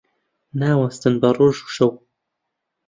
ناوەستن 0.59 1.13
بە 1.21 1.29
ڕۆژ 1.37 1.57
و 1.65 1.67
شەو 1.75 1.91